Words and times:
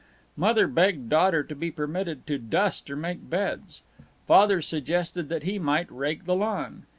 Mother 0.35 0.65
begged 0.65 1.09
daughter 1.11 1.43
to 1.43 1.53
be 1.53 1.69
permitted 1.69 2.25
to 2.25 2.39
dust 2.39 2.89
or 2.89 2.95
make 2.95 3.29
beds; 3.29 3.83
Father 4.25 4.59
suggested 4.59 5.29
that 5.29 5.43
he 5.43 5.59
might 5.59 5.91
rake 5.91 6.25
the 6.25 6.33
lawn. 6.33 6.87